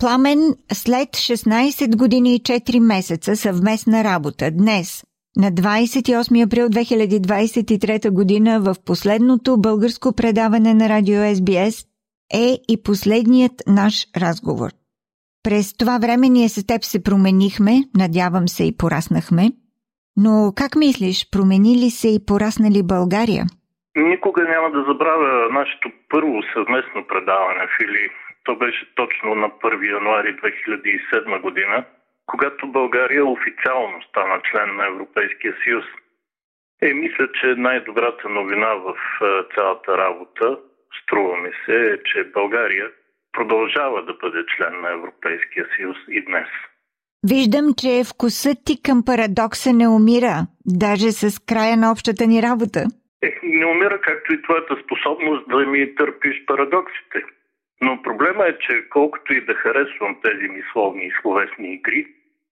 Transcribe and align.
Пламен 0.00 0.38
след 0.72 1.08
16 1.08 1.96
години 1.96 2.34
и 2.34 2.40
4 2.40 2.80
месеца 2.80 3.36
съвместна 3.36 4.04
работа 4.04 4.50
днес, 4.50 5.04
на 5.36 5.50
28 5.50 6.46
април 6.46 6.68
2023 6.68 8.10
година 8.10 8.60
в 8.60 8.74
последното 8.86 9.60
българско 9.60 10.16
предаване 10.16 10.74
на 10.74 10.88
радио 10.88 11.14
SBS 11.14 11.86
е 12.34 12.58
и 12.68 12.82
последният 12.82 13.52
наш 13.66 13.94
разговор. 14.16 14.70
През 15.42 15.76
това 15.76 15.98
време 15.98 16.28
ние 16.28 16.48
с 16.48 16.66
теб 16.66 16.84
се 16.84 17.02
променихме, 17.02 17.72
надявам 17.96 18.48
се 18.48 18.64
и 18.64 18.76
пораснахме. 18.76 19.52
Но 20.16 20.52
как 20.56 20.76
мислиш, 20.76 21.30
промени 21.32 21.76
ли 21.76 21.90
се 21.90 22.08
и 22.08 22.24
порасна 22.26 22.70
ли 22.70 22.82
България? 22.82 23.44
Никога 23.96 24.42
няма 24.42 24.70
да 24.70 24.84
забравя 24.88 25.48
нашето 25.52 25.88
първо 26.08 26.34
съвместно 26.54 27.06
предаване 27.08 27.64
в 27.66 27.74
Или 27.84 28.25
то 28.46 28.56
беше 28.56 28.94
точно 28.94 29.34
на 29.34 29.50
1 29.50 29.92
януари 29.92 30.36
2007 30.36 31.40
година, 31.40 31.84
когато 32.26 32.72
България 32.72 33.26
официално 33.26 34.02
стана 34.02 34.40
член 34.50 34.76
на 34.76 34.86
Европейския 34.86 35.54
съюз. 35.64 35.84
Е, 36.82 36.94
мисля, 36.94 37.28
че 37.40 37.46
най-добрата 37.46 38.28
новина 38.28 38.74
в 38.74 38.94
е, 39.22 39.26
цялата 39.54 39.98
работа, 39.98 40.58
струва 41.02 41.36
ми 41.36 41.50
се, 41.64 41.76
е, 41.92 42.02
че 42.02 42.30
България 42.34 42.90
продължава 43.32 44.04
да 44.04 44.14
бъде 44.14 44.44
член 44.56 44.80
на 44.80 44.92
Европейския 44.92 45.66
съюз 45.76 45.96
и 46.08 46.24
днес. 46.24 46.48
Виждам, 47.28 47.66
че 47.80 48.02
вкусът 48.10 48.58
ти 48.66 48.82
към 48.82 49.04
парадокса 49.04 49.72
не 49.72 49.88
умира, 49.88 50.34
даже 50.66 51.10
с 51.12 51.44
края 51.46 51.76
на 51.76 51.90
общата 51.92 52.26
ни 52.26 52.42
работа. 52.42 52.80
Е, 53.22 53.38
не 53.42 53.66
умира, 53.66 54.00
както 54.00 54.32
и 54.32 54.42
твоята 54.42 54.76
способност 54.84 55.48
да 55.48 55.56
ми 55.56 55.94
търпиш 55.94 56.44
парадоксите. 56.46 57.18
Но 57.80 58.02
проблема 58.02 58.44
е, 58.46 58.58
че 58.58 58.88
колкото 58.90 59.34
и 59.34 59.44
да 59.44 59.54
харесвам 59.54 60.16
тези 60.24 60.48
мисловни 60.48 61.04
и 61.06 61.12
словесни 61.22 61.74
игри, 61.74 62.06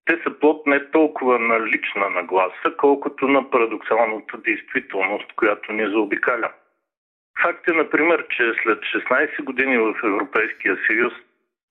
те 0.07 0.21
са 0.23 0.39
плод 0.41 0.67
не 0.67 0.91
толкова 0.91 1.39
на 1.39 1.67
лична 1.67 2.11
нагласа, 2.11 2.77
колкото 2.79 3.29
на 3.29 3.51
парадоксалната 3.51 4.39
действителност, 4.39 5.33
която 5.37 5.73
ни 5.73 5.91
заобикаля. 5.91 6.51
Факт 7.43 7.69
е, 7.69 7.73
например, 7.73 8.27
че 8.31 8.53
след 8.63 8.79
16 8.79 9.43
години 9.43 9.79
в 9.79 9.95
Европейския 10.05 10.77
съюз 10.87 11.13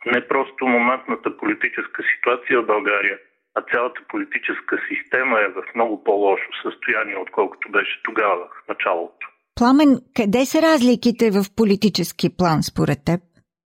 не 0.05 0.27
просто 0.27 0.67
моментната 0.67 1.37
политическа 1.37 2.03
ситуация 2.15 2.61
в 2.61 2.65
България, 2.65 3.17
а 3.55 3.61
цялата 3.71 4.01
политическа 4.07 4.77
система 4.89 5.39
е 5.39 5.47
в 5.47 5.63
много 5.75 6.03
по-лошо 6.03 6.49
състояние, 6.63 7.17
отколкото 7.17 7.71
беше 7.71 8.01
тогава, 8.03 8.45
в 8.45 8.67
началото. 8.69 9.27
Пламен, 9.55 9.99
къде 10.15 10.45
са 10.45 10.61
разликите 10.61 11.31
в 11.31 11.43
политически 11.55 12.37
план 12.37 12.63
според 12.63 12.99
теб? 13.05 13.19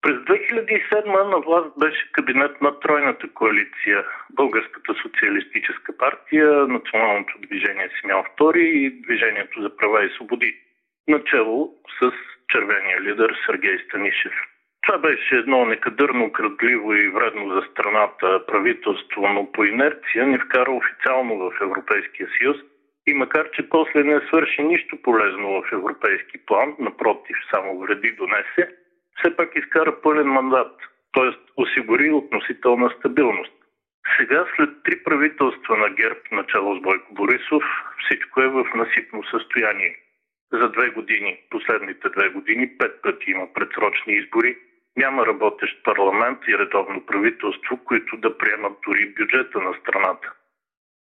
През 0.02 0.16
2007 0.16 1.30
на 1.30 1.40
власт 1.40 1.70
беше 1.78 2.12
кабинет 2.12 2.60
на 2.60 2.80
тройната 2.80 3.28
коалиция 3.34 4.04
Българската 4.30 4.94
социалистическа 5.02 5.96
партия, 5.96 6.66
Националното 6.66 7.34
движение 7.38 7.90
Симеон 8.00 8.24
II 8.38 8.58
и 8.58 9.02
Движението 9.02 9.62
за 9.62 9.76
права 9.76 10.04
и 10.04 10.10
свободи, 10.10 10.56
начало 11.08 11.74
с 12.00 12.12
червения 12.48 13.00
лидер 13.00 13.36
Сергей 13.46 13.78
Станишев. 13.78 14.32
Това 14.86 14.98
беше 14.98 15.36
едно 15.36 15.64
некадърно, 15.64 16.32
крадливо 16.32 16.94
и 16.94 17.08
вредно 17.08 17.54
за 17.54 17.62
страната 17.70 18.46
правителство, 18.46 19.28
но 19.28 19.52
по 19.52 19.64
инерция 19.64 20.26
не 20.26 20.38
вкара 20.38 20.72
официално 20.72 21.38
в 21.38 21.52
Европейския 21.60 22.28
съюз 22.38 22.56
и 23.06 23.14
макар, 23.14 23.50
че 23.50 23.68
после 23.68 24.04
не 24.04 24.20
свърши 24.20 24.62
нищо 24.62 25.02
полезно 25.02 25.62
в 25.62 25.72
европейски 25.72 26.38
план, 26.46 26.74
напротив, 26.78 27.36
само 27.50 27.78
вреди 27.78 28.12
донесе, 28.12 28.79
все 29.20 29.36
пак 29.36 29.56
изкара 29.56 30.00
пълен 30.00 30.26
мандат, 30.26 30.72
т.е. 31.12 31.30
осигури 31.56 32.10
относителна 32.10 32.90
стабилност. 32.98 33.52
Сега, 34.16 34.46
след 34.56 34.70
три 34.84 35.02
правителства 35.02 35.76
на 35.76 35.90
ГЕРБ, 35.90 36.20
начало 36.32 36.76
с 36.76 36.80
Бойко 36.80 37.14
Борисов, 37.14 37.62
всичко 38.04 38.40
е 38.40 38.48
в 38.48 38.64
насипно 38.74 39.24
състояние. 39.24 39.96
За 40.52 40.68
две 40.68 40.90
години, 40.90 41.40
последните 41.50 42.08
две 42.08 42.28
години, 42.28 42.78
пет 42.78 43.02
пъти 43.02 43.30
има 43.30 43.52
предсрочни 43.54 44.14
избори, 44.14 44.56
няма 44.96 45.26
работещ 45.26 45.84
парламент 45.84 46.38
и 46.48 46.58
редовно 46.58 47.06
правителство, 47.06 47.84
които 47.84 48.16
да 48.16 48.38
приемат 48.38 48.72
дори 48.86 49.14
бюджета 49.18 49.60
на 49.60 49.74
страната. 49.80 50.32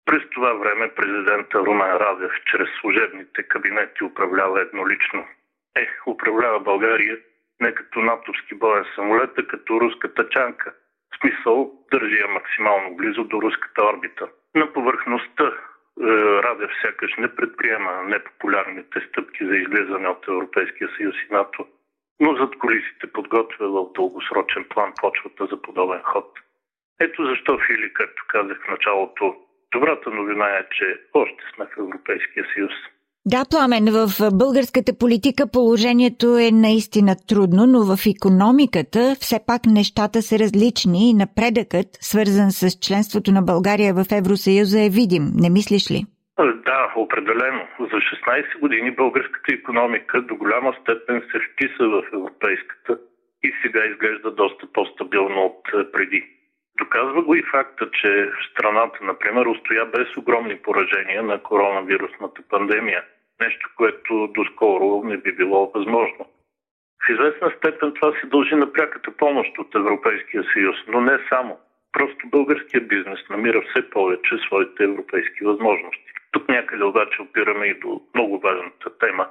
През 0.04 0.22
това 0.30 0.52
време 0.52 0.94
президента 0.94 1.58
Румен 1.58 1.92
Радев 1.96 2.32
чрез 2.46 2.68
служебните 2.80 3.42
кабинети 3.42 4.04
управлява 4.04 4.60
еднолично. 4.60 5.26
Е, 5.76 5.88
управлява 6.06 6.60
България 6.60 7.18
не 7.60 7.74
като 7.74 8.00
натовски 8.00 8.54
боен 8.54 8.84
самолет, 8.94 9.30
а 9.38 9.46
като 9.46 9.80
руска 9.80 10.14
тачанка. 10.14 10.74
В 11.14 11.18
смисъл 11.20 11.72
държи 11.92 12.16
я 12.16 12.28
максимално 12.28 12.96
близо 12.96 13.24
до 13.24 13.42
руската 13.42 13.84
орбита. 13.84 14.28
На 14.54 14.72
повърхността 14.72 15.44
е, 15.46 16.04
Радев 16.42 16.70
сякаш 16.82 17.16
не 17.18 17.34
предприема 17.34 18.02
непопулярните 18.02 19.00
стъпки 19.08 19.46
за 19.46 19.56
излизане 19.56 20.08
от 20.08 20.28
Европейския 20.28 20.88
съюз 20.96 21.14
и 21.16 21.34
НАТО, 21.34 21.66
но 22.20 22.36
зад 22.36 22.58
колисите 22.58 23.12
подготвя 23.12 23.68
в 23.68 23.92
дългосрочен 23.92 24.64
план 24.64 24.92
почвата 25.00 25.46
за 25.46 25.62
подобен 25.62 26.00
ход. 26.02 26.38
Ето 27.00 27.24
защо, 27.24 27.58
Фили, 27.66 27.92
както 27.94 28.24
казах 28.28 28.64
в 28.64 28.70
началото, 28.70 29.36
добрата 29.72 30.10
новина 30.10 30.46
е, 30.46 30.68
че 30.70 31.00
още 31.14 31.44
сме 31.54 31.66
в 31.66 31.78
Европейския 31.78 32.46
съюз. 32.54 32.72
Да, 33.26 33.44
Пламен, 33.50 33.84
в 33.84 34.08
българската 34.42 34.92
политика 34.98 35.44
положението 35.52 36.26
е 36.38 36.50
наистина 36.52 37.12
трудно, 37.28 37.62
но 37.66 37.80
в 37.90 37.96
економиката 38.16 39.00
все 39.20 39.38
пак 39.46 39.62
нещата 39.66 40.22
са 40.22 40.38
различни 40.38 41.10
и 41.10 41.14
напредъкът, 41.14 41.88
свързан 42.10 42.50
с 42.50 42.62
членството 42.86 43.32
на 43.32 43.42
България 43.42 43.94
в 43.94 44.04
Евросъюза 44.20 44.80
е 44.84 44.94
видим. 44.98 45.24
Не 45.42 45.50
мислиш 45.50 45.84
ли? 45.90 46.00
Да, 46.68 46.92
определено. 46.96 47.62
За 47.80 47.98
16 48.10 48.60
години 48.60 48.90
българската 48.90 49.54
економика 49.54 50.22
до 50.22 50.34
голяма 50.36 50.74
степен 50.80 51.22
се 51.30 51.38
вписа 51.46 51.84
в 51.94 52.02
европейската 52.12 52.98
и 53.42 53.52
сега 53.62 53.80
изглежда 53.84 54.30
доста 54.30 54.66
по-стабилно 54.72 55.40
от 55.46 55.92
преди. 55.92 56.37
Доказва 56.78 57.22
го 57.22 57.34
и 57.34 57.42
факта, 57.42 57.90
че 57.90 58.30
страната, 58.50 58.98
например, 59.02 59.46
устоя 59.46 59.86
без 59.86 60.16
огромни 60.16 60.56
поражения 60.56 61.22
на 61.22 61.42
коронавирусната 61.42 62.42
пандемия– 62.50 63.04
нещо, 63.40 63.70
което 63.76 64.26
доскоро 64.26 65.02
не 65.04 65.16
би 65.16 65.32
било 65.32 65.70
възможно. 65.74 66.26
В 67.06 67.10
известна 67.10 67.52
степен 67.56 67.92
това 67.94 68.12
се 68.20 68.26
дължи 68.26 68.54
на 68.54 68.72
пряката 68.72 69.16
помощ 69.16 69.58
от 69.58 69.74
Европейския 69.74 70.44
съюз, 70.52 70.76
но 70.88 71.00
не 71.00 71.18
само. 71.28 71.58
Просто 71.92 72.28
българският 72.28 72.88
бизнес 72.88 73.20
намира 73.30 73.62
все 73.62 73.90
повече 73.90 74.36
своите 74.46 74.84
европейски 74.84 75.44
възможности. 75.44 76.12
Тук 76.32 76.48
някъде 76.48 76.84
обаче 76.84 77.22
опираме 77.22 77.66
и 77.66 77.74
до 77.74 78.00
много 78.14 78.38
важната 78.38 78.98
тема. 78.98 79.28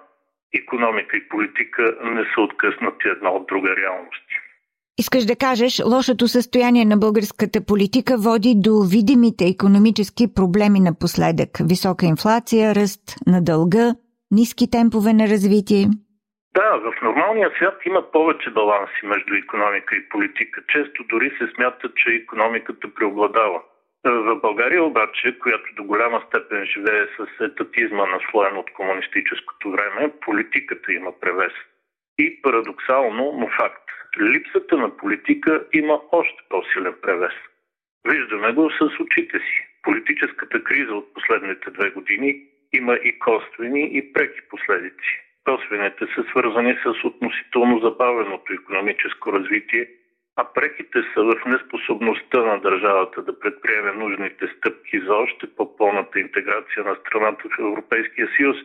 Економика 0.53 1.17
и 1.17 1.29
политика 1.29 1.97
не 2.03 2.23
са 2.23 2.41
откъснати 2.41 3.07
една 3.07 3.29
от 3.31 3.47
друга 3.47 3.75
реалности. 3.75 4.35
Искаш 5.03 5.23
да 5.25 5.35
кажеш, 5.45 5.73
лошото 5.93 6.27
състояние 6.27 6.85
на 6.85 6.97
българската 6.97 7.59
политика 7.69 8.13
води 8.27 8.53
до 8.67 8.73
видимите 8.93 9.43
економически 9.55 10.23
проблеми 10.37 10.79
напоследък. 10.89 11.51
Висока 11.71 12.03
инфлация, 12.13 12.75
ръст 12.79 13.05
на 13.33 13.39
дълга, 13.49 13.85
ниски 14.37 14.65
темпове 14.75 15.11
на 15.13 15.25
развитие. 15.33 15.85
Да, 16.57 16.69
в 16.85 16.91
нормалния 17.05 17.49
свят 17.57 17.77
има 17.85 18.01
повече 18.11 18.49
баланси 18.49 19.01
между 19.03 19.33
економика 19.43 19.91
и 19.95 20.09
политика. 20.09 20.57
Често 20.73 20.99
дори 21.11 21.29
се 21.37 21.45
смята, 21.55 21.85
че 21.99 22.09
економиката 22.09 22.85
преобладава. 22.95 23.59
В 24.03 24.35
България 24.41 24.83
обаче, 24.83 25.39
която 25.39 25.75
до 25.77 25.83
голяма 25.83 26.19
степен 26.27 26.65
живее 26.73 27.05
с 27.17 27.19
етатизма 27.49 28.05
наслоен 28.05 28.57
от 28.57 28.69
комунистическото 28.73 29.71
време, 29.71 30.11
политиката 30.25 30.93
има 30.93 31.11
превес. 31.21 31.53
И 32.19 32.41
парадоксално, 32.41 33.23
но 33.39 33.47
факт 33.59 33.86
липсата 34.21 34.77
на 34.77 34.97
политика 34.97 35.65
има 35.73 36.01
още 36.11 36.43
по-силен 36.49 36.95
превес. 37.01 37.33
Виждаме 38.09 38.51
го 38.51 38.71
с 38.71 38.99
очите 38.99 39.39
си. 39.39 39.67
Политическата 39.83 40.63
криза 40.63 40.93
от 40.93 41.13
последните 41.13 41.71
две 41.71 41.89
години 41.89 42.41
има 42.73 42.93
и 42.93 43.19
косвени 43.19 43.89
и 43.93 44.13
преки 44.13 44.41
последици. 44.49 45.21
Косвените 45.43 46.05
са 46.15 46.23
свързани 46.29 46.77
с 46.83 47.03
относително 47.03 47.79
забавеното 47.79 48.53
економическо 48.53 49.33
развитие 49.33 49.87
а 50.39 50.43
преките 50.53 50.99
са 51.13 51.23
в 51.23 51.45
неспособността 51.45 52.43
на 52.43 52.59
държавата 52.59 53.21
да 53.21 53.39
предприеме 53.39 53.91
нужните 53.91 54.47
стъпки 54.57 54.99
за 54.99 55.13
още 55.13 55.55
по-пълната 55.55 56.19
интеграция 56.19 56.83
на 56.83 56.95
страната 56.95 57.43
в 57.49 57.59
Европейския 57.59 58.29
съюз, 58.37 58.57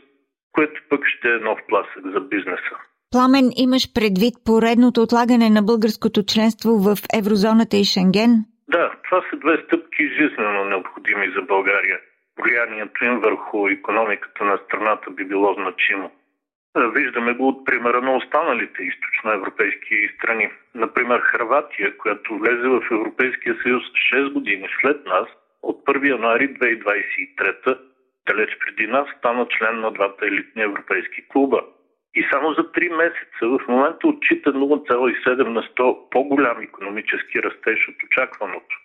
което 0.52 0.82
пък 0.88 1.06
ще 1.06 1.28
е 1.28 1.38
нов 1.38 1.58
пласък 1.68 2.04
за 2.04 2.20
бизнеса. 2.20 2.76
Пламен, 3.12 3.46
имаш 3.66 3.84
предвид 3.96 4.34
поредното 4.48 4.98
отлагане 5.02 5.48
на 5.50 5.62
българското 5.70 6.20
членство 6.32 6.70
в 6.86 6.88
еврозоната 7.18 7.76
и 7.82 7.84
Шенген? 7.92 8.32
Да, 8.74 8.84
това 9.04 9.20
са 9.30 9.36
две 9.36 9.54
стъпки 9.64 10.02
жизненно 10.18 10.64
необходими 10.64 11.26
за 11.36 11.42
България. 11.42 11.98
Влиянието 12.42 13.04
им 13.04 13.20
върху 13.20 13.68
економиката 13.68 14.44
на 14.44 14.56
страната 14.64 15.10
би 15.10 15.24
било 15.24 15.54
значимо. 15.54 16.10
Виждаме 16.96 17.32
го 17.34 17.48
от 17.48 17.64
примера 17.64 18.02
на 18.02 18.16
останалите 18.16 18.82
източноевропейски 18.82 19.96
страни. 20.16 20.50
Например, 20.74 21.20
Хрватия, 21.20 21.96
която 21.98 22.38
влезе 22.38 22.68
в 22.68 22.82
Европейския 22.90 23.54
съюз 23.62 23.82
6 24.14 24.32
години 24.32 24.68
след 24.80 25.06
нас, 25.06 25.28
от 25.62 25.84
1 25.84 26.08
януари 26.08 26.54
2023, 26.54 27.78
далеч 28.28 28.50
преди 28.66 28.86
нас, 28.86 29.08
стана 29.18 29.46
член 29.58 29.80
на 29.80 29.90
двата 29.90 30.26
елитни 30.26 30.62
европейски 30.62 31.28
клуба. 31.28 31.62
И 32.14 32.28
само 32.32 32.52
за 32.52 32.62
3 32.62 32.96
месеца 32.96 33.42
в 33.42 33.68
момента 33.68 34.08
отчита 34.08 34.52
0,7 34.52 35.48
на 35.48 35.62
100 35.62 36.10
по-голям 36.10 36.60
економически 36.60 37.42
растеж 37.42 37.88
от 37.88 38.02
очакваното. 38.02 38.76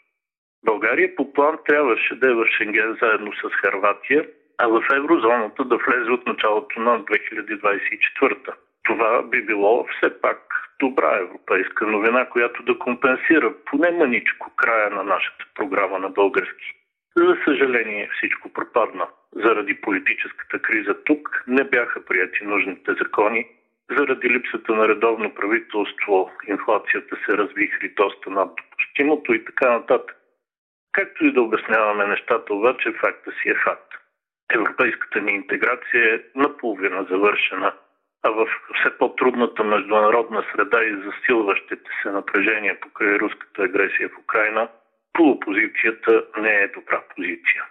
България 0.66 1.16
по 1.16 1.34
план 1.34 1.58
трябваше 1.66 2.16
да 2.16 2.32
е 2.32 2.34
в 2.34 2.46
Шенген 2.58 2.98
заедно 3.02 3.32
с 3.34 3.50
Харватия, 3.50 4.28
а 4.58 4.68
в 4.68 4.84
еврозоната 4.96 5.64
да 5.64 5.78
влезе 5.78 6.12
от 6.12 6.28
началото 6.28 6.80
на 6.80 7.00
2024. 7.00 8.54
Това 8.84 9.24
би 9.24 9.42
било 9.42 9.88
все 9.88 10.22
пак 10.22 10.40
добра 10.80 11.18
европейска 11.18 11.88
новина, 11.88 12.26
която 12.26 12.64
да 12.64 12.80
компенсира 12.80 13.54
поне 13.66 13.92
маничко 13.92 14.52
края 14.56 14.90
на 14.90 15.04
нашата 15.04 15.46
програма 15.56 16.00
на 16.00 16.10
български. 16.10 16.74
За 17.18 17.38
съжаление 17.46 18.10
всичко 18.18 18.54
пропадна. 18.54 19.08
Заради 19.36 19.82
политическата 19.82 20.60
криза 20.60 20.96
тук 21.06 21.44
не 21.48 21.64
бяха 21.64 22.06
прияти 22.06 22.44
нужните 22.44 22.94
закони. 22.94 23.48
Заради 23.98 24.30
липсата 24.30 24.76
на 24.76 24.88
редовно 24.88 25.34
правителство 25.34 26.32
инфлацията 26.48 27.18
се 27.26 27.38
развихри 27.38 27.90
доста 27.90 28.30
над 28.30 28.50
допустимото 28.56 29.34
и 29.34 29.46
така 29.46 29.72
нататък. 29.72 30.16
Както 30.92 31.26
и 31.26 31.34
да 31.34 31.42
обясняваме 31.42 32.08
нещата, 32.08 32.54
обаче 32.54 32.94
факта 33.02 33.32
си 33.32 33.50
е 33.50 33.56
факт. 33.64 33.94
Европейската 34.54 35.22
ни 35.22 35.32
интеграция 35.32 36.16
е 36.16 36.22
наполовина 36.36 37.04
завършена, 37.10 37.74
а 38.24 38.30
в 38.30 38.48
все 38.76 38.98
по-трудната 38.98 39.64
международна 39.64 40.46
среда 40.52 40.84
и 40.84 41.02
засилващите 41.06 41.92
се 42.04 42.12
напрежения 42.12 42.80
покрай 42.80 43.16
руската 43.20 43.64
агресия 43.64 44.10
в 44.10 44.20
Украина, 44.20 44.68
полупозицията 45.18 46.12
не 46.42 46.50
е 46.50 46.72
добра 46.76 47.00
позиция. 47.16 47.62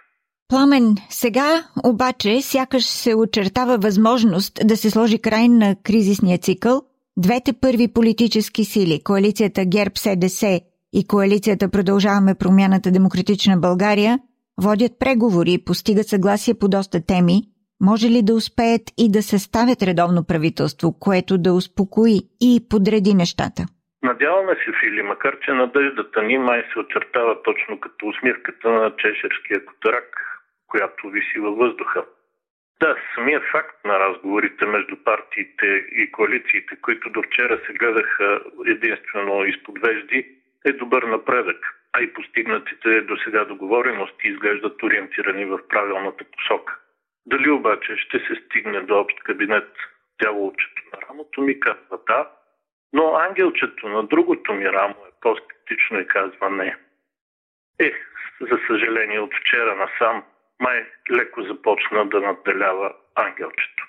Пламен, 0.49 0.95
сега 1.09 1.63
обаче 1.85 2.41
сякаш 2.41 2.85
се 2.85 3.15
очертава 3.15 3.77
възможност 3.77 4.59
да 4.65 4.77
се 4.77 4.89
сложи 4.89 5.21
край 5.21 5.47
на 5.47 5.75
кризисния 5.83 6.37
цикъл. 6.37 6.81
Двете 7.17 7.53
първи 7.53 7.87
политически 7.93 8.65
сили, 8.65 9.03
коалицията 9.03 9.61
ГЕРБ-СДС 9.61 10.61
и 10.93 11.07
коалицията 11.07 11.69
Продължаваме 11.69 12.35
промяната 12.35 12.91
Демократична 12.91 13.57
България, 13.57 14.19
водят 14.61 14.99
преговори 14.99 15.53
и 15.53 15.65
постигат 15.65 16.07
съгласие 16.07 16.53
по 16.53 16.67
доста 16.67 17.05
теми, 17.05 17.41
може 17.81 18.09
ли 18.09 18.21
да 18.21 18.33
успеят 18.33 18.81
и 18.97 19.11
да 19.11 19.23
съставят 19.23 19.83
редовно 19.83 20.23
правителство, 20.23 20.95
което 20.99 21.37
да 21.37 21.53
успокои 21.53 22.21
и 22.41 22.61
подреди 22.69 23.13
нещата? 23.13 23.65
Надяваме 24.03 24.55
се, 24.55 24.71
Фили, 24.79 25.01
макар 25.01 25.39
че 25.39 25.51
надеждата 25.51 26.23
ни 26.23 26.37
май 26.37 26.63
се 26.73 26.79
очертава 26.79 27.43
точно 27.43 27.79
като 27.79 28.07
усмивката 28.07 28.69
на 28.69 28.95
чешерския 28.95 29.65
котарак, 29.65 30.39
която 30.67 31.09
виси 31.09 31.39
във 31.39 31.57
въздуха. 31.57 32.05
Да, 32.79 32.95
самия 33.15 33.41
факт 33.51 33.85
на 33.85 33.99
разговорите 33.99 34.65
между 34.65 35.03
партиите 35.03 35.65
и 35.91 36.11
коалициите, 36.11 36.75
които 36.81 37.09
до 37.09 37.21
вчера 37.21 37.59
се 37.67 37.73
гледаха 37.73 38.41
единствено 38.65 39.45
изпод 39.45 39.79
вежди, 39.81 40.27
е 40.65 40.71
добър 40.71 41.03
напредък, 41.03 41.65
а 41.93 42.01
и 42.01 42.13
постигнатите 42.13 43.01
до 43.01 43.17
сега 43.17 43.45
договорености 43.45 44.27
изглеждат 44.27 44.83
ориентирани 44.83 45.45
в 45.45 45.67
правилната 45.67 46.23
посока. 46.23 46.79
Дали 47.25 47.49
обаче 47.49 47.97
ще 47.97 48.19
се 48.19 48.41
стигне 48.45 48.81
до 48.81 48.99
общ 48.99 49.19
кабинет 49.19 49.69
дяволчето 50.23 50.81
на 50.93 51.07
рамото 51.09 51.41
ми 51.41 51.59
казва 51.59 51.99
да, 52.07 52.29
но 52.93 53.15
ангелчето 53.15 53.89
на 53.89 54.03
другото 54.03 54.53
ми 54.53 54.65
рамо 54.65 54.95
е 55.07 55.19
по-скептично 55.21 55.99
и 55.99 56.07
казва 56.07 56.49
не. 56.49 56.77
Ех, 57.79 57.95
за 58.41 58.59
съжаление 58.67 59.19
от 59.19 59.31
вчера 59.35 59.75
насам 59.75 60.23
май 60.59 60.85
леко 61.11 61.41
започна 61.41 62.05
да 62.05 62.21
надделява 62.21 62.93
ангелчето. 63.15 63.87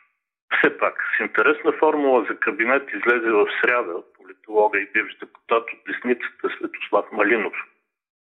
Все 0.58 0.78
пак, 0.78 0.94
с 1.16 1.20
интересна 1.20 1.72
формула 1.72 2.26
за 2.30 2.36
кабинет 2.36 2.88
излезе 2.88 3.30
в 3.30 3.46
сряда 3.60 3.92
от 3.92 4.12
политолога 4.14 4.78
и 4.78 4.90
бивш 4.92 5.14
депутат 5.14 5.70
от 5.72 5.80
десницата 5.86 6.48
Светослав 6.56 7.12
Малинов. 7.12 7.54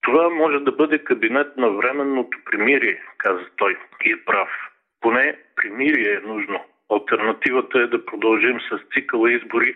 Това 0.01 0.29
може 0.29 0.59
да 0.59 0.71
бъде 0.71 1.03
кабинет 1.03 1.57
на 1.57 1.69
временното 1.69 2.37
примирие, 2.45 3.01
каза 3.17 3.45
той. 3.57 3.77
И 4.05 4.11
е 4.11 4.25
прав. 4.25 4.49
Поне 5.01 5.39
примирие 5.55 6.13
е 6.13 6.27
нужно. 6.27 6.65
Альтернативата 6.93 7.79
е 7.79 7.87
да 7.87 8.05
продължим 8.05 8.59
с 8.59 8.79
цикъла 8.93 9.31
избори, 9.31 9.75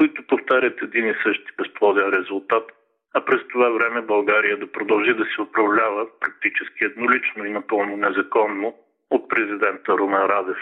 които 0.00 0.26
повтарят 0.26 0.82
един 0.82 1.08
и 1.08 1.14
същи 1.22 1.50
безплоден 1.58 2.08
резултат, 2.08 2.64
а 3.14 3.24
през 3.24 3.40
това 3.48 3.68
време 3.70 4.02
България 4.02 4.56
да 4.56 4.72
продължи 4.72 5.14
да 5.14 5.24
се 5.24 5.42
управлява 5.42 6.06
практически 6.20 6.84
еднолично 6.84 7.44
и 7.44 7.50
напълно 7.50 7.96
незаконно 7.96 8.74
от 9.10 9.28
президента 9.28 9.92
Румен 9.92 10.22
Радев. 10.22 10.58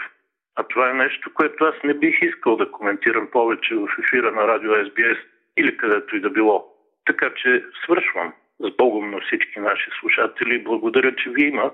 А 0.57 0.63
това 0.63 0.91
е 0.91 0.95
нещо, 0.95 1.35
което 1.35 1.65
аз 1.65 1.75
не 1.85 1.95
бих 1.95 2.23
искал 2.23 2.57
да 2.57 2.71
коментирам 2.71 3.29
повече 3.33 3.75
в 3.75 3.89
ефира 3.99 4.33
на 4.33 4.49
радио 4.49 4.71
SBS 4.71 5.19
или 5.57 5.77
където 5.77 6.17
и 6.17 6.21
да 6.21 6.31
било. 6.31 6.75
Така 7.07 7.31
че 7.35 7.65
свършвам 7.85 8.33
с 8.61 8.77
Богом 8.77 9.11
на 9.11 9.21
всички 9.21 9.61
наши 9.61 9.91
слушатели. 10.01 10.65
Благодаря, 10.65 11.15
че 11.15 11.31
ви 11.31 11.43
има. 11.43 11.71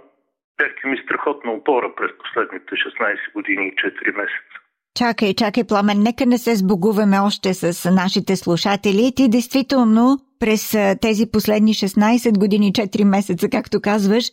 Бяхте 0.59 0.89
ми 0.89 0.99
страхотна 0.99 1.53
опора 1.53 1.95
през 1.95 2.11
последните 2.19 2.75
16 2.75 3.33
години 3.33 3.69
и 3.69 3.73
4 3.73 4.17
месеца. 4.17 4.64
Чакай, 4.95 5.35
чакай, 5.35 5.65
Пламен, 5.65 6.03
нека 6.03 6.27
не 6.27 6.39
се 6.39 6.57
сбогуваме 6.57 7.19
още 7.21 7.55
с 7.55 7.91
нашите 7.91 8.37
слушатели. 8.37 9.13
Ти 9.17 9.29
действително 9.29 10.19
през 10.39 10.77
тези 11.01 11.27
последни 11.27 11.75
16 11.75 12.39
години, 12.39 12.73
4 12.73 13.05
месеца, 13.05 13.49
както 13.49 13.81
казваш, 13.81 14.31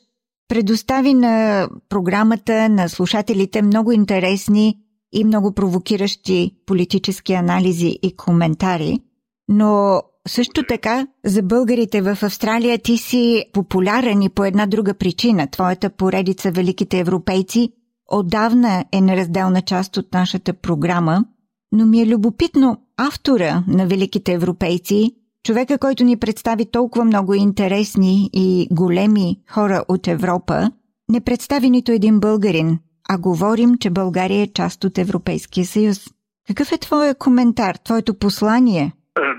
предостави 0.48 1.14
на 1.14 1.68
програмата, 1.90 2.70
на 2.70 2.90
слушателите 2.90 3.62
много 3.62 3.92
интересни 3.92 4.78
и 5.14 5.24
много 5.24 5.52
провокиращи 5.52 6.52
политически 6.66 7.34
анализи 7.34 8.00
и 8.04 8.16
коментари. 8.16 9.00
Но 9.48 10.02
също 10.28 10.64
така 10.64 11.08
за 11.26 11.44
българите 11.44 12.02
в 12.02 12.18
Австралия 12.22 12.78
ти 12.78 12.98
си 12.98 13.46
популярен 13.54 14.22
и 14.22 14.30
по 14.30 14.46
една 14.46 14.66
друга 14.66 14.94
причина. 14.94 15.48
Твоята 15.52 15.90
поредица 15.90 16.52
Великите 16.52 17.00
европейци 17.00 17.70
отдавна 18.12 18.86
е 18.92 19.02
неразделна 19.02 19.62
част 19.62 19.98
от 19.98 20.14
нашата 20.14 20.54
програма, 20.54 21.26
но 21.72 21.86
ми 21.86 22.02
е 22.02 22.08
любопитно 22.08 22.78
автора 22.98 23.64
на 23.68 23.88
Великите 23.88 24.34
европейци 24.34 25.12
човека, 25.46 25.78
който 25.78 26.04
ни 26.04 26.18
представи 26.18 26.66
толкова 26.66 27.06
много 27.06 27.34
интересни 27.34 28.30
и 28.34 28.68
големи 28.72 29.40
хора 29.50 29.84
от 29.88 30.08
Европа, 30.08 30.72
не 31.10 31.22
представи 31.22 31.70
нито 31.70 31.92
един 31.92 32.20
българин, 32.20 32.80
а 33.10 33.18
говорим, 33.18 33.76
че 33.78 33.90
България 33.90 34.42
е 34.42 34.48
част 34.48 34.84
от 34.84 34.98
Европейския 34.98 35.66
съюз. 35.66 36.08
Какъв 36.48 36.72
е 36.72 36.78
твоя 36.78 37.16
коментар, 37.16 37.76
твоето 37.76 38.14
послание? 38.14 38.94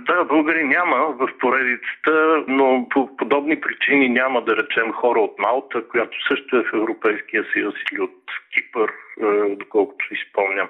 Да, 0.07 0.25
българи 0.25 0.65
няма 0.65 0.97
в 0.97 1.29
поредицата, 1.39 2.45
но 2.49 2.87
по 2.91 3.17
подобни 3.17 3.61
причини 3.61 4.09
няма 4.09 4.43
да 4.45 4.57
речем 4.57 4.93
хора 4.93 5.21
от 5.21 5.39
Малта, 5.39 5.89
която 5.89 6.27
също 6.29 6.57
е 6.57 6.63
в 6.63 6.75
Европейския 6.75 7.45
съюз 7.53 7.75
или 7.93 8.01
от 8.01 8.15
Кипър, 8.55 8.93
е, 9.23 9.57
доколкото 9.57 10.07
си 10.09 10.15
спомням. 10.31 10.69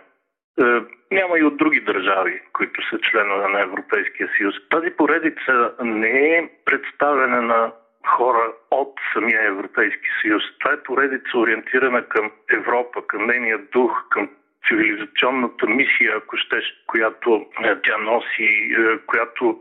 Е, 0.60 0.64
няма 1.10 1.38
и 1.38 1.44
от 1.44 1.56
други 1.56 1.80
държави, 1.80 2.40
които 2.52 2.80
са 2.90 2.98
членове 3.10 3.48
на 3.48 3.60
Европейския 3.60 4.28
съюз. 4.36 4.54
Тази 4.70 4.90
поредица 4.90 5.72
не 5.82 6.38
е 6.38 6.50
представена 6.64 7.42
на 7.42 7.72
хора 8.06 8.52
от 8.70 8.94
самия 9.12 9.46
Европейски 9.46 10.08
съюз. 10.22 10.42
Това 10.58 10.72
е 10.72 10.82
поредица 10.82 11.38
ориентирана 11.38 12.08
към 12.08 12.30
Европа, 12.52 13.06
към 13.06 13.26
нейния 13.26 13.58
дух, 13.58 14.04
към 14.10 14.28
цивилизационната 14.68 15.66
мисия, 15.66 16.16
ако 16.16 16.36
щеш, 16.36 16.64
която 16.86 17.46
е, 17.64 17.80
тя 17.82 17.98
носи, 17.98 18.74
е, 18.78 18.98
която 19.06 19.60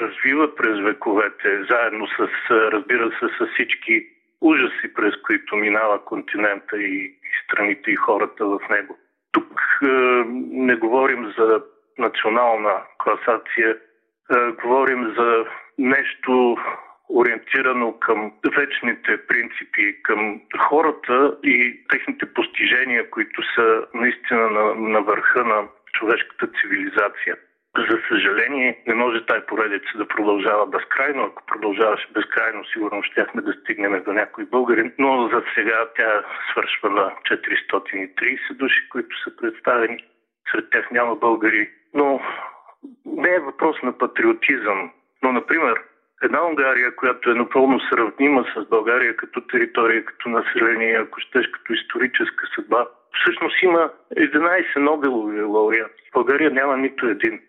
развива 0.00 0.54
през 0.54 0.80
вековете, 0.80 1.64
заедно 1.70 2.06
с, 2.06 2.28
разбира 2.50 3.10
се, 3.10 3.26
с 3.38 3.46
всички 3.52 4.06
ужаси, 4.40 4.94
през 4.94 5.14
които 5.16 5.56
минава 5.56 6.04
континента 6.04 6.78
и 6.78 7.14
страните 7.44 7.90
и 7.90 7.96
хората 7.96 8.46
в 8.46 8.60
него. 8.70 8.98
Тук 9.32 9.60
е, 9.82 9.86
не 10.50 10.76
говорим 10.76 11.32
за 11.38 11.62
национална 11.98 12.82
класация, 12.98 13.70
е, 13.70 14.50
говорим 14.62 15.14
за 15.18 15.44
нещо 15.78 16.56
ориентирано 17.14 17.98
към 17.98 18.32
вечните 18.56 19.26
принципи, 19.26 20.02
към 20.02 20.40
хората 20.58 21.36
и 21.44 21.80
техните 21.88 22.34
постижения, 22.34 23.10
които 23.10 23.42
са 23.54 23.86
наистина 23.94 24.50
на, 24.50 24.74
на 24.74 25.00
върха 25.02 25.44
на 25.44 25.68
човешката 25.92 26.48
цивилизация. 26.60 27.36
За 27.78 27.98
съжаление, 28.08 28.82
не 28.86 28.94
може 28.94 29.26
тази 29.26 29.46
поредица 29.46 29.98
да 29.98 30.08
продължава 30.08 30.66
безкрайно. 30.66 31.24
Ако 31.24 31.46
продължаваше 31.46 32.08
безкрайно, 32.14 32.64
сигурно 32.64 33.02
щяхме 33.02 33.42
да 33.42 33.52
стигнем 33.52 34.02
до 34.04 34.12
някой 34.12 34.44
българин. 34.44 34.92
Но 34.98 35.28
за 35.28 35.42
сега 35.54 35.88
тя 35.96 36.24
свършва 36.50 36.90
на 36.90 37.12
430 37.30 38.54
души, 38.54 38.88
които 38.88 39.22
са 39.22 39.36
представени. 39.36 40.04
Сред 40.52 40.70
тях 40.70 40.90
няма 40.90 41.16
българи. 41.16 41.70
Но 41.94 42.20
не 43.06 43.28
е 43.34 43.40
въпрос 43.40 43.82
на 43.82 43.98
патриотизъм. 43.98 44.90
Но, 45.22 45.32
например, 45.32 45.82
една 46.22 46.46
Унгария, 46.46 46.96
която 46.96 47.30
е 47.30 47.34
напълно 47.34 47.80
сравнима 47.80 48.44
с 48.56 48.68
България 48.68 49.16
като 49.16 49.40
територия, 49.40 50.04
като 50.04 50.28
население, 50.28 50.98
ако 50.98 51.20
щеш 51.20 51.46
като 51.50 51.72
историческа 51.72 52.46
съдба, 52.54 52.86
всъщност 53.20 53.62
има 53.62 53.90
11 54.16 54.76
Нобелови 54.76 55.42
лауреати. 55.42 56.02
В 56.10 56.14
България 56.14 56.50
няма 56.50 56.76
нито 56.76 57.06
един. 57.06 57.40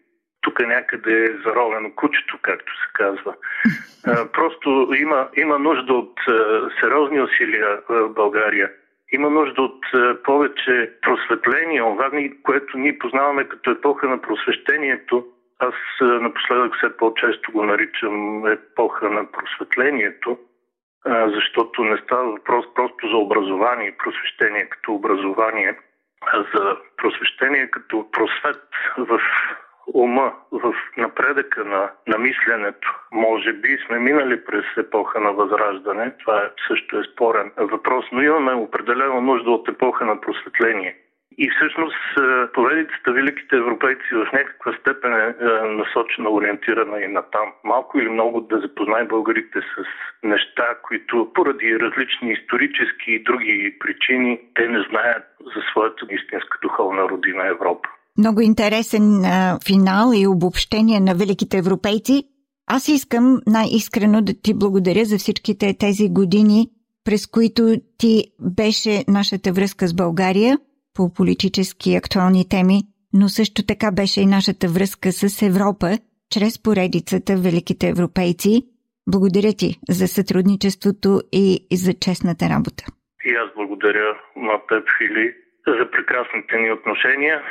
Тук 0.41 0.59
някъде 0.59 1.23
е 1.23 1.37
заровено 1.45 1.95
кучето, 1.95 2.37
както 2.41 2.73
се 2.73 2.87
казва. 2.93 3.35
Просто 4.33 4.93
има, 4.97 5.29
има 5.37 5.59
нужда 5.59 5.93
от 5.93 6.19
сериозни 6.79 7.21
усилия 7.21 7.79
в 7.89 8.09
България. 8.09 8.71
Има 9.11 9.29
нужда 9.29 9.61
от 9.61 9.85
повече 10.23 10.91
просветление, 11.01 11.79
това, 11.79 12.11
което 12.43 12.77
ние 12.77 12.97
познаваме 12.97 13.43
като 13.43 13.71
епоха 13.71 14.09
на 14.09 14.21
просвещението, 14.21 15.25
аз 15.61 15.75
напоследък 16.01 16.75
все 16.75 16.97
по-често 16.97 17.51
го 17.51 17.63
наричам 17.63 18.47
епоха 18.47 19.09
на 19.09 19.31
просветлението, 19.31 20.37
защото 21.05 21.83
не 21.83 21.97
става 21.97 22.31
въпрос 22.31 22.65
просто 22.75 23.09
за 23.09 23.17
образование, 23.17 23.97
просвещение 23.97 24.69
като 24.69 24.93
образование, 24.93 25.79
а 26.21 26.45
за 26.53 26.77
просвещение 26.97 27.71
като 27.71 28.11
просвет 28.11 28.63
в 28.97 29.21
ума, 29.93 30.33
в 30.51 30.73
напредъка 30.97 31.65
на, 31.65 31.91
на 32.07 32.17
мисленето. 32.17 32.99
Може 33.11 33.53
би 33.53 33.77
сме 33.87 33.99
минали 33.99 34.45
през 34.45 34.65
епоха 34.77 35.19
на 35.19 35.33
възраждане, 35.33 36.11
това 36.19 36.37
е, 36.37 36.49
също 36.67 36.99
е 36.99 37.03
спорен 37.03 37.51
въпрос, 37.57 38.05
но 38.11 38.21
имаме 38.21 38.53
определено 38.53 39.21
нужда 39.21 39.51
от 39.51 39.67
епоха 39.67 40.05
на 40.05 40.21
просветление. 40.21 40.95
И 41.37 41.49
всъщност 41.55 42.03
поредицата 42.53 43.11
Великите 43.11 43.55
европейци 43.55 44.09
в 44.11 44.27
някаква 44.33 44.71
степен 44.79 45.13
е, 45.13 45.25
е 45.27 45.51
насочена, 45.79 46.29
ориентирана 46.29 47.01
и 47.01 47.07
на 47.07 47.21
там. 47.21 47.47
Малко 47.63 47.99
или 47.99 48.09
много 48.09 48.41
да 48.41 48.59
запознае 48.59 49.05
българите 49.05 49.59
с 49.59 49.85
неща, 50.23 50.67
които 50.87 51.31
поради 51.33 51.79
различни 51.79 52.31
исторически 52.31 53.11
и 53.11 53.23
други 53.23 53.77
причини 53.79 54.39
те 54.55 54.67
не 54.67 54.81
знаят 54.89 55.23
за 55.55 55.61
своята 55.71 56.05
истинска 56.09 56.57
духовна 56.61 57.01
родина 57.09 57.47
Европа. 57.47 57.89
Много 58.17 58.41
интересен 58.41 59.25
а, 59.25 59.57
финал 59.67 60.07
и 60.15 60.27
обобщение 60.27 60.99
на 60.99 61.13
великите 61.15 61.57
европейци. 61.57 62.23
Аз 62.67 62.87
искам 62.87 63.41
най-искрено 63.47 64.21
да 64.21 64.33
ти 64.43 64.53
благодаря 64.53 65.05
за 65.05 65.17
всичките 65.17 65.77
тези 65.79 66.09
години, 66.09 66.67
през 67.05 67.27
които 67.27 67.61
ти 67.97 68.23
беше 68.57 69.03
нашата 69.07 69.51
връзка 69.51 69.87
с 69.87 69.95
България– 69.95 70.57
по 70.95 71.13
политически 71.13 71.95
актуални 71.95 72.49
теми, 72.49 72.81
но 73.13 73.29
също 73.29 73.65
така 73.65 73.91
беше 73.91 74.21
и 74.21 74.25
нашата 74.25 74.67
връзка 74.67 75.11
с 75.11 75.41
Европа 75.41 75.87
чрез 76.33 76.63
поредицата 76.63 77.37
Великите 77.37 77.87
европейци. 77.87 78.63
Благодаря 79.07 79.53
ти 79.53 79.79
за 79.89 80.07
сътрудничеството 80.07 81.21
и 81.31 81.67
за 81.73 81.93
честната 81.93 82.45
работа. 82.49 82.83
И 83.25 83.31
аз 83.35 83.49
благодаря 83.55 84.17
на 84.35 84.59
теб, 84.69 84.83
Фили, 84.97 85.33
за 85.67 85.91
прекрасните 85.91 86.57
ни 86.57 86.71
отношения. 86.71 87.41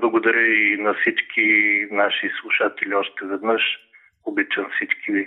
Благодаря 0.00 0.46
и 0.46 0.76
на 0.82 0.94
всички 0.94 1.46
наши 1.90 2.30
слушатели 2.40 2.94
още 2.94 3.26
веднъж. 3.26 3.62
Обичам 4.24 4.66
всички 4.76 5.12
ви. 5.12 5.26